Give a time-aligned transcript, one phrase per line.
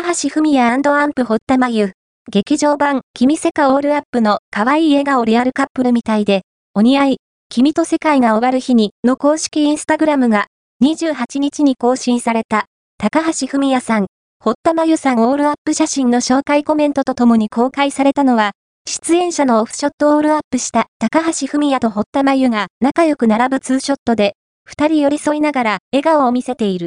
[0.00, 1.90] 高橋文也アンプ堀田真由。
[2.30, 7.16] 劇場版、君世界オールアップの可愛い笑顔リアルカップルみたいで、お似合い、
[7.48, 10.46] 君と世界が終わる日にの公式インスタグラムが
[10.84, 12.66] 28日に更新された、
[12.96, 14.06] 高橋文也さん、
[14.38, 18.52] 堀田真由さんオールアップ写真の紹介コメントとともに公開されたのは、
[18.86, 24.34] 出演者のオフショットオールアップした高橋文也と堀田真由が仲良く並ぶツーショットで、
[24.64, 26.86] 二人寄り添いながら笑顔を見せている。